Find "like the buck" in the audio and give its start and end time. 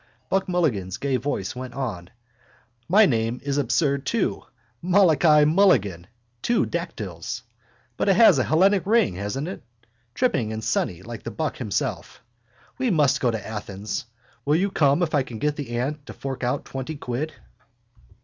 11.03-11.57